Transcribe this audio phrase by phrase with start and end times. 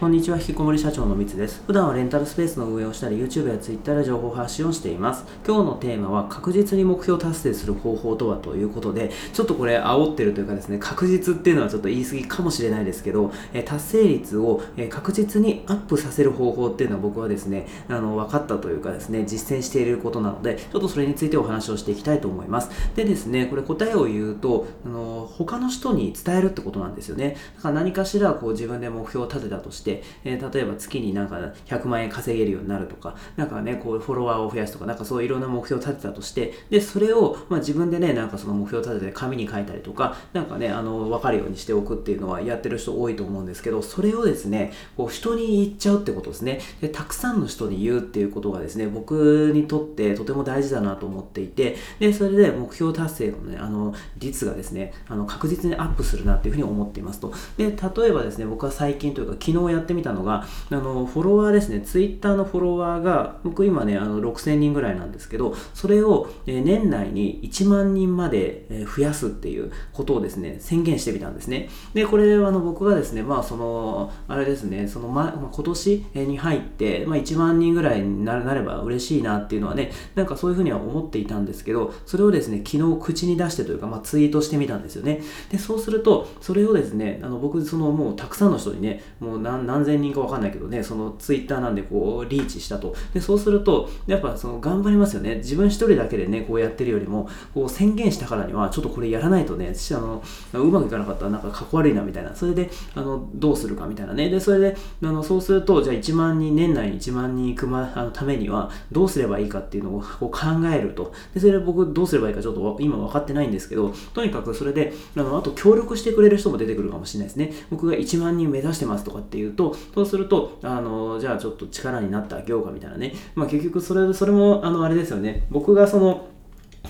[0.00, 1.62] こんにちは、引きこもり社長のみつです。
[1.66, 5.26] 普段はレンタルスペースの運営をしたり、YouTube や Twitter で情報発信をしています。
[5.46, 22.70] 今日のテーマは、確実に目標達成する方法とはということで、ちょっとこれ煽ってるというかですね、確実っていうのはちょっと言い過ぎかもしれないですけど、え達成率を、え確実にアップさせる方法っていうのは僕はですね、あの、分かったというかですね、実践していることなので、ちょっとそれについてお話をしていきたいと思います。
[22.96, 27.36] でですね、これ答えを言うと、あの、他の人に伝えるってことなんですよね。
[27.56, 29.89] だから何かしらこう自分で目標を立てたとして、
[30.24, 31.36] えー、例えば月になんか
[31.66, 46.60] 100万円稼げるようになるとか、なんかね、こうフォロワーを増やすとか、なんかそういろんな目標を立てたとして、で、それを、まあ、自分でね、なんかその目標を立てて紙に書いたりとか、なんかね、あの、わかるようにしておくっていうのはやってる人多いと思うんですけど、それをですね、こう人に言っちゃうってことですね。
[46.80, 57.32] で、たくさんの人に言うっていうことがですね、僕にとってとても大事だなと思っていて、で、それで目標達成のね、あの、率がですね、あの、確実にアップするなっていうふうに思っていますと。
[57.56, 71.68] で、例えばですね、僕は最近というか昨日やってみたのが、あの、フォロワーですね、ツイッターのフォロワーが、僕今ね、あの6000人ぐらいなんですけど、それを年内に1万人まで増やすっていうことをですね、宣言してみたんですね。
[71.94, 85.22] で、これはあの僕がですね、まあその、あれですね、その、ま、今年に入って、まあ、1万人ぐらいになれば嬉しいなっていうのはね、なんかそういうふうには思っていたんですけど、それをですね、昨日口に出してというか、まあ、ツイートしてみたんですよね。
[85.50, 92.94] で、そうすると、それをですね、あの僕、そのもうたくさんの人にね、もう何何千人かわかんないけどね、そのツイッターなんでこうリーチしたと。
[93.14, 95.36] でそうするとやっぱその頑張りますよね。
[95.36, 100.22] 自分一人だけでねこうやってるよりもこう宣言したからにはちょっとこれやらないとねあの
[100.54, 101.20] うまくいかなかった。
[101.26, 102.34] らなんかかっこ悪いなみたいな。
[102.34, 104.28] それであのどうするかみたいなね。
[104.28, 110.38] でそれであのそうするとじゃあ1万人年内に1万人行く、ま、あのためにはどうすればいいかっていうのをこう考
[110.72, 111.12] えると。
[111.34, 117.52] でそれで僕どうすればいいかちょっと今分かってないんですけどとにかくそれであのあと協力してくれる人も出てくるかもしれないですね。
[117.70, 123.12] 僕が1万人目指してますとかっていうととそうするとあのじゃあちょっと力になってあげようかみたいなね。
[123.34, 125.46] まあ結局それ、それも、あの、あれですよね。
[125.50, 126.28] 僕がその、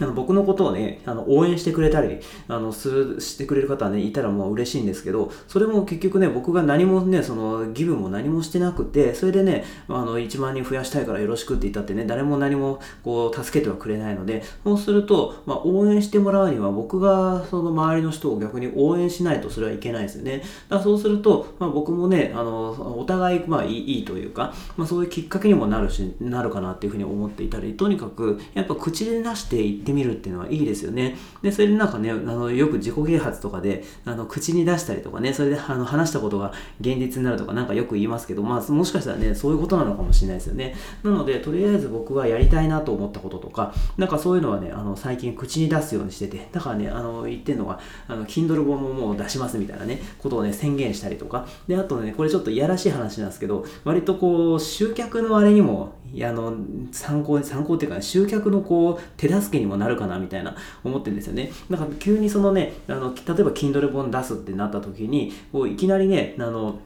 [0.00, 2.18] あの僕のことをね、あの応援してくれたり、
[2.48, 20.38] あのするしてくれる方はね、いたらもう嬉しいんですけど、それも結局ね、僕が何もね、そのギブも何もしてなくて、それでね、あの1万人増やしたいからよろしくって言ったってね、誰も何もこう助けてはくれないので、そうすると、まあ、応援してもらうには僕がその周りの人を逆に応援しないとそれはいけないですよね。
[20.38, 20.46] だか
[20.76, 31.16] らそうすると、まあ、僕もね、あのお互いまあいいいいというか、まあ、そういうきっかけにもなるし、なるかなっていうふうに思っていたり、とにかくやっぱ口で出していってってみるっていうのはいいですよね。
[31.42, 40.74] で、それでなんかね、あのよく自己啓発とかで、あの口に出したりとかね、それであの話したことが現実になるとかなんかよく言いますけど、まあもしかしたらね、そういうことなのかもしれないですよね。
[41.02, 56.54] なので、とりあえず僕はやりたいなと思ったこととか、なんかそういうのはね、あの最近口に出すようにしてて、だからね、あの言ってるのが、あの Kindle 本ももう出しますみたいなね、ことをね、宣言したりとか、で、あとね、これちょっといやらしい話なんですけど、割とこう、集客のあれにもあの
[56.90, 61.50] 参考参考っていうか、集客のこう手助けにもなるかなみたいな思ってるんですよね。
[61.70, 66.78] だから急にそのねあの例えば Kindle 本出すってなった時にこういきなりねあの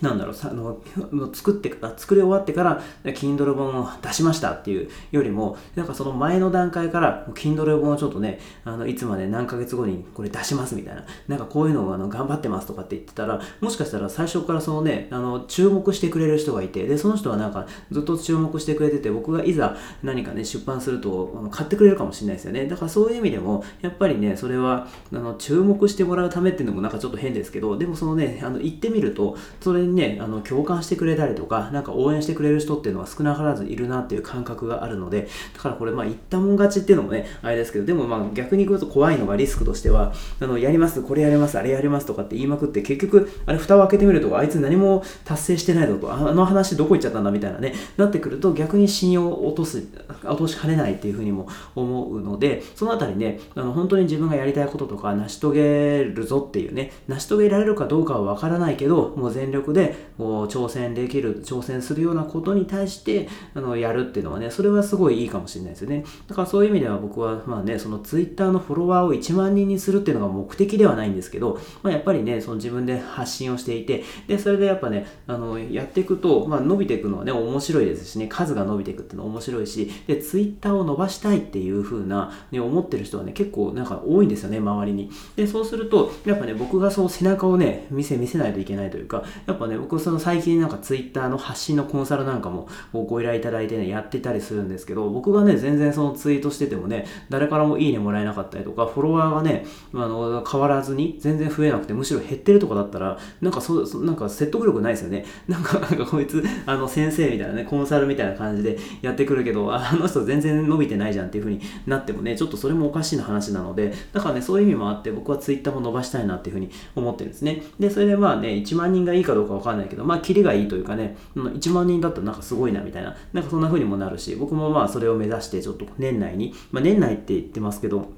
[0.00, 22.66] なんだろう、あの作って作り終わってから Kindle 本を出しましたっていうよりも、なんかその前の段階から Kindle 本をちょっとね、あのいつまで何ヶ月後にこれ出しますみたいな、なんかこういうのをあの頑張ってますとかって言ってたら、もしかしたら最初からそのね、あの注目してくれる人がいて、で、その人はなんかずっと注目してくれてて、僕がいざ何かね、出版するとあの買ってくれるかもしれないですよね。
[22.66, 49.86] だからそういう意味でも、やっぱりね、それはあの注目してもらうためっていうのもなんかちょっと変ですけど、でもそのね、あの言ってみると、それにね、あの共感してくれたりとか、なんか応援してくれる人っていうのは少なからずいるなっていう感覚があるので、だからこれまあ言ったもん勝ちっていうのもね、あれですけど、でもまあ逆に言うと怖いのがリスクとしては、あの、やります、これやります、あれやりますとかって言いまくって、結局、あれ蓋を開けてみると、あいつ何も達成してないぞと、あの話どこ行っちゃったんだみたいなね、なってくると逆に信用を落とす、
[50.24, 66.04] 落としかねないっていうふうにも思うので、そのあたりね、あの本当に自分がやりたいこととか成し遂げるぞっていうね、成し遂げられるかどうかはわからないけど、もう全力ででこう挑戦できる、挑戦するようなことに対してあのやるっていうのはね、それはすごいいいかもしれないですよね。
[66.26, 85.10] だからそういう意味では僕はまあね、その Twitter のフォロワーを1万人にするっていうのが目的ではないんですけど、まあ、やっぱりね、その自分で発信をしていて、で、それでやっぱね、あのやっていくと、まあ、伸びていくのはね、面白いですしね、数が伸びていくっていうのは面白いし、で、Twitter を伸ばしたいっていう風な、ね、思ってる人はね、結構なんか多いんですよね、周りに。
[85.36, 105.24] で、そうすると、やっぱね、僕がその背中をね、見せ見せないといけないというか、やっぱぱね、僕その最近なんか Twitter の発信のコンサルなんかもご依頼いただいてね、やってたりするんですけど、僕がね、全然そのツイートしててもね、誰からもいいねもらえなかったりとか、フォロワーがね、あの、変わらずに全然増えなくて、むしろ減ってるとかだったら、なんかそ、そなんか説得力ないですよね。
[105.48, 117.62] なんか、なんかこいつ、あの、先生みたいなね、コンサルみたいな感じでやってくるけど、あの人全然伸びてないじゃんっていう風になってもね、ちょっとそれもおかしいな話なので、だからね、そういう意味もあって、僕は Twitter も伸ばしたいなっていう風に思ってるんですね。
[117.78, 128.10] で、それでまあね、1万人がいいかどうかわかんないけど、まあ、キリがいいというかね、1万人だったらなんかすごいなみたいな、なんかそんな風にもなるし、僕もまあそれを目指して、ちょっと年内に、まあ、年内って言ってますけど、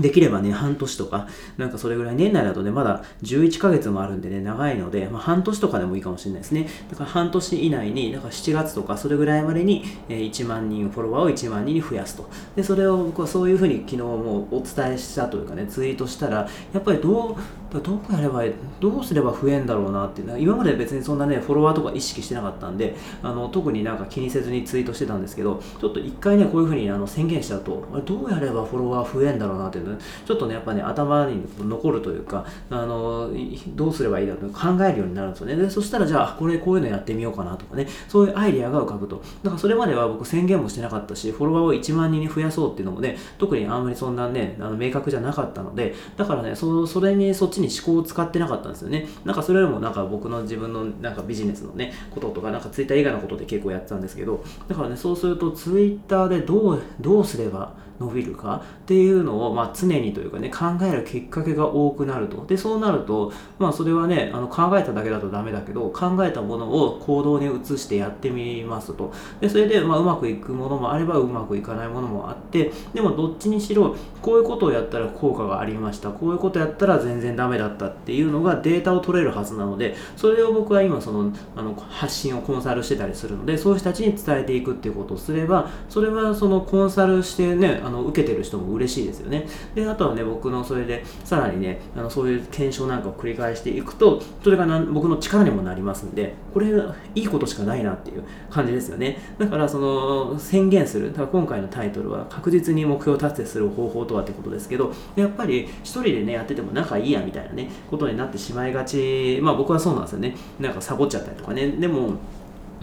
[0.00, 6.68] できればね、半年とか、なんかそれぐらい、年内だとね、まだ11ヶ月もあるんでね、長いので、まあ、半年とかでもいいかもしれないですね。
[6.90, 12.28] だから半年以内に、だか7月とか、それぐらいまでに、えー、1万人、フォロワーを1万人に増やすと。
[12.56, 17.36] で、それを僕はそういうふうに昨日もお伝えしたというかね、ツイートしたら、やっぱりどう、
[17.80, 18.42] どうやれば、
[18.80, 33.30] どうすれば増えんだろうなっていうのは、今まで別にそんなね、フォロワーとか意識してなかったんで、あの特になんか気にせずにツイートしてたんですけど、ちょっと一回ね、こういうふうにあの宣言しちゃうと、どうやればフォロワー増えんだろうなっていうのちょっとねやっ、ぱね頭に残るというかあの
[33.74, 35.56] どうすればいいだと考えるようになるんですよね。
[35.56, 39.22] でそしたらじゃあこれこういうのやってみようかなとかねそういうアイディアが浮かぶと。
[39.42, 49.06] だからそれまでは僕宣言もしてなかったしフォロワーを1万人に増やそうっていうのもね特にあんまりそんなねあの明確じゃなかったのでだからねそそれにそっちに思考を使ってなかったんですよね。
[49.24, 62.44] なんかそれよりもなんか僕の自分のなんかビジネスのねこととかなんかツイッター以外のことで結構やってたんですけどだからねそうするとツイッターでどうどうすれば伸びるかっていうのを、まあ、常にというかね考えるきっかけが多くなると。
[62.46, 69.12] でそうなると、まあ、それはねあの考えただけだとダメだけど考えたものを行動に移してやってみますと。
[69.40, 76.10] でそれで、まあ、うまくいくものもあればうまくいかないものもあってでもどっちにしろこういうことをやったら効果がありました。
[76.10, 89.46] こういうことやったら全然ダメだったっていうのがデータを取れるはずなのでそれを僕は今そのあの発信をコンサルしてたりするのでそういう人たちに伝えていくっていうことをすればそれはそのコンサルしてねあの受けてる人も嬉しいですよね。
[89.74, 96.68] であとはね僕のそれでさらにねあのそういう検証なんかを繰り返していくとそれがな僕の力にもなりますんでこれ
[97.14, 99.18] いいことしかないなっていう感じですよね。
[99.38, 109.38] だからその宣言するだから今回のタイトルは確実に目標達成する方法とはってことですけどやっぱり一人でねやってても仲いいやみたいなねことになってしまいがち。
[109.42, 110.36] まあ僕はそうなんですよね。
[110.58, 111.68] なんかサボっちゃったりとかね。
[111.68, 112.14] でも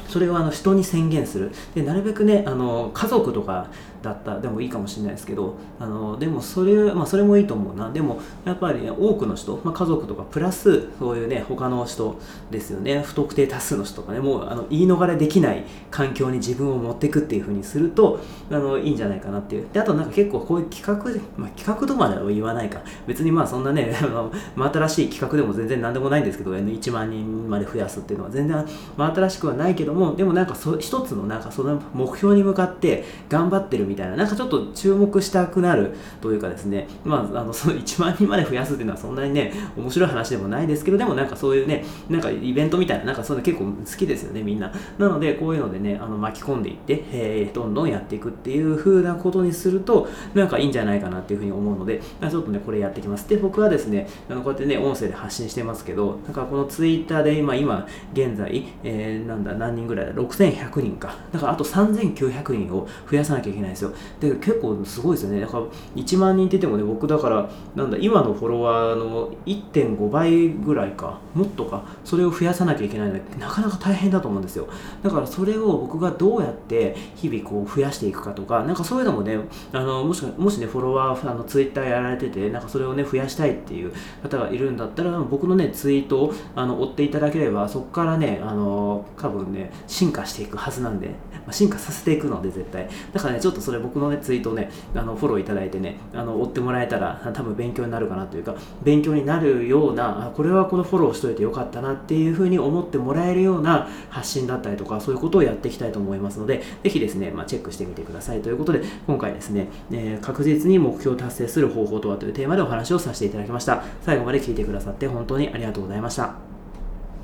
[0.07, 1.51] それをあの人に宣言する。
[1.73, 3.67] でなるべくねあの家族とか
[4.01, 4.39] だった。
[4.39, 7.91] でもいいかもしれないですけどあのでもそれ,、まあ、それもいいと思うな。
[7.91, 12.19] でもやっぱり、ね、多くの人、まあ、家族とかプラスそういうね他の人
[12.49, 13.01] ですよね。
[13.01, 14.19] 不特定多数の人とかね。
[14.19, 18.19] もうあの言い逃れできない環境に自分を持っていくっていうふうにすると
[18.49, 19.67] あのいいんじゃないかなっていう。
[19.71, 20.93] であとなんか結構こういう企画、
[21.37, 22.81] まあ、企画とまでは言わないか。
[23.07, 23.93] 別にまあそんなね
[24.55, 28.31] 真新しい企画でも全然何でもないんですけど1万人まで増やすっていうのは。
[28.31, 28.65] 全然
[28.97, 36.87] 真新しくはないけどもでもなんかそ一つのなんかその目標に向かって頑張ってるみたいななんかちょっと注目したくなるというかですね。
[37.03, 44.71] まああの その1万人まで増やすっていうのはそんなにね面白い話でもないですけどでもなんかそういうねなんかイベントみたいななんかそういうの結構好きですよねみんな。
[44.97, 53.27] なのでこういうのでねあの巻き込んでいって、えー、どんどんやっていくっていう風なことにするとなんかいいんじゃないかなっていうふうに思うのでちょっとねこれやっていきます。
[53.27, 61.15] で僕はですねあのこうやってね音声で発信してますけどなんかこのツイッターで今今現在、えー、なんだ何人ぐらいだ？6100人か。
[61.31, 63.91] だからあと3900人を増やさなきゃいけないですよ。
[64.19, 65.41] で結構すごいですよね。
[65.41, 74.67] だから1万人っててもね僕だからなんだ今のフォロワーの1.5倍ぐらいかもっとかそれを増やさなきゃいけないのでなかなか大変だと思うんですよ。
[75.03, 79.37] だからそれを僕がどうやって日々こう増やしていくかとかなんかそういうのもね
[79.71, 91.13] あのもしもしねフォロワーあのツイッターやられててなんかそれをね増やしたいっていう方がいるんだったら僕のねツイートをあの追っていただければそこからねあの多分ね進化していくはずなんで、ま
[91.47, 92.89] あ、進化させていくので絶対。
[93.13, 108.41] だからねちょっとそれ僕のねツイートをねあのフォローいただいてねあの追ってもらえたら多分勉強になるかなというか勉強になるようなあこれはこのフォローしといてよかったなっていうふうに思ってもらえるような発信だったりとかそういうことをやっていきたいと思いますのでぜひですね、まあ、チェックしてみてください。
[108.41, 113.83] ということで今回ですね、えー、確実に目標を達成する方法とはというテーマでお話をさせていただきました。
[114.01, 116.50] 最後まで聞いてくださって本当にありがとうございました。